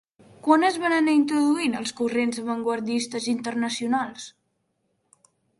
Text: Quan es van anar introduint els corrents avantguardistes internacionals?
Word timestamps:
Quan 0.45 0.63
es 0.69 0.79
van 0.83 0.95
anar 0.99 1.13
introduint 1.17 1.77
els 1.81 1.93
corrents 2.01 2.41
avantguardistes 2.45 3.31
internacionals? 3.37 4.29